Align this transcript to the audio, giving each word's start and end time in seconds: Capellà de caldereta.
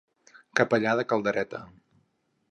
Capellà 0.59 0.95
de 0.99 1.05
caldereta. 1.11 1.59